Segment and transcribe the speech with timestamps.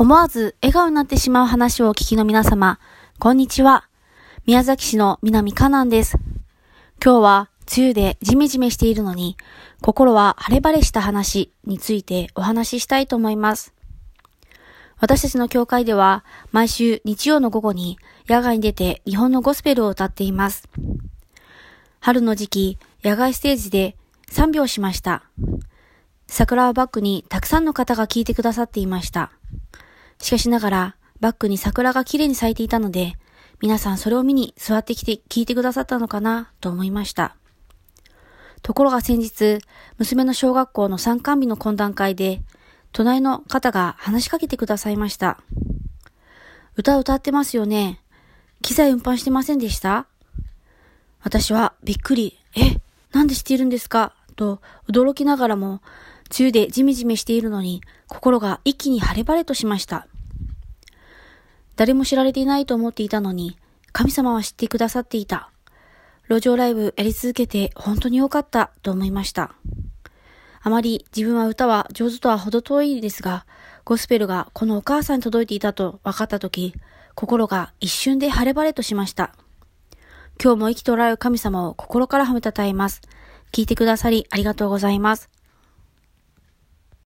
[0.00, 2.80] 思わず笑顔になってしまう話をお聞きの皆様、
[3.18, 3.86] こんにちは。
[4.46, 6.16] 宮崎市の南かなんです。
[7.04, 9.36] 今日は梅雨でジメジメしているのに、
[9.82, 13.74] 心は晴れ晴れした話についてお話ししたいと思います。
[15.00, 20.66] 私たちの教会では、毎週日曜の午後に野外に出て日本のゴスペルを歌っています。
[22.00, 23.98] 春の時期、野外ステージで
[24.30, 25.24] 3秒しました。
[26.26, 29.32] 桜をバックにたくさんの方が聞いてくださっていました。
[30.20, 33.14] しかしながら、バックに桜が綺麗に咲いていたので、
[33.60, 37.36] 皆さんそれを見に座ってきて聞いてくださったのかなと思いました。
[38.62, 39.58] ところが先日、
[39.98, 42.42] 娘の小学校の参観日の懇談会で、
[42.92, 45.40] 隣の方が話しかけてくださいました。
[46.76, 48.00] 歌歌ってますよね。
[48.62, 50.06] 機材運搬してませんでした？
[51.22, 52.80] 私はびっくり、え、
[53.12, 54.14] なんでしているんですか？
[54.36, 55.80] と驚きながらも、
[56.30, 60.06] 梅雨でジメジメしているのに、心が一気に晴れ晴れとしました。
[61.76, 63.56] 誰も知られていないと思っていたのに、
[63.92, 65.50] 神様は知ってくださっていた。
[66.28, 69.54] 路上ライブやり続けて本当に良かったと思いました。
[70.62, 73.46] あまり自分は歌は上手とは程遠いですが、
[73.84, 76.74] ゴスペルがこのお母さんに届いていたと分かったとき、
[77.14, 79.34] 心が一瞬で晴れ晴れとしました。
[80.42, 83.00] 今日も生きとられる神様を心から褒めたたえます。
[83.52, 85.39] 聞いてくださりありがとうございます。